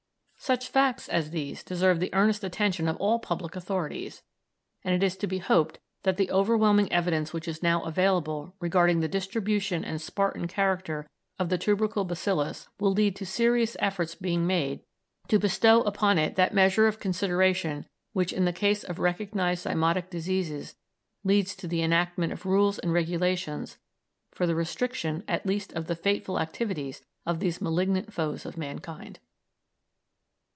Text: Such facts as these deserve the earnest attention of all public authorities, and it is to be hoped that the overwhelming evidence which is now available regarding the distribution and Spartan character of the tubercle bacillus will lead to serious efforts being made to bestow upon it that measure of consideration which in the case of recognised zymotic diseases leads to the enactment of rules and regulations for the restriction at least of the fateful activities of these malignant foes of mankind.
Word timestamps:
Such 0.43 0.69
facts 0.69 1.07
as 1.07 1.29
these 1.29 1.63
deserve 1.63 1.99
the 1.99 2.11
earnest 2.15 2.43
attention 2.43 2.87
of 2.87 2.95
all 2.97 3.19
public 3.19 3.55
authorities, 3.55 4.23
and 4.83 4.91
it 4.91 5.05
is 5.05 5.15
to 5.17 5.27
be 5.27 5.37
hoped 5.37 5.77
that 6.01 6.17
the 6.17 6.31
overwhelming 6.31 6.91
evidence 6.91 7.31
which 7.31 7.47
is 7.47 7.61
now 7.61 7.83
available 7.83 8.55
regarding 8.59 9.01
the 9.01 9.07
distribution 9.07 9.85
and 9.85 10.01
Spartan 10.01 10.47
character 10.47 11.05
of 11.37 11.49
the 11.49 11.59
tubercle 11.59 12.05
bacillus 12.05 12.67
will 12.79 12.91
lead 12.91 13.15
to 13.17 13.25
serious 13.25 13.77
efforts 13.79 14.15
being 14.15 14.47
made 14.47 14.79
to 15.27 15.37
bestow 15.37 15.83
upon 15.83 16.17
it 16.17 16.35
that 16.37 16.55
measure 16.55 16.87
of 16.87 16.99
consideration 16.99 17.85
which 18.13 18.33
in 18.33 18.45
the 18.45 18.51
case 18.51 18.83
of 18.83 18.97
recognised 18.97 19.67
zymotic 19.67 20.09
diseases 20.09 20.75
leads 21.23 21.55
to 21.55 21.67
the 21.67 21.83
enactment 21.83 22.33
of 22.33 22.47
rules 22.47 22.79
and 22.79 22.93
regulations 22.93 23.77
for 24.31 24.47
the 24.47 24.55
restriction 24.55 25.23
at 25.27 25.45
least 25.45 25.71
of 25.73 25.85
the 25.85 25.95
fateful 25.95 26.39
activities 26.39 27.03
of 27.27 27.41
these 27.41 27.61
malignant 27.61 28.11
foes 28.11 28.43
of 28.43 28.57
mankind. 28.57 29.19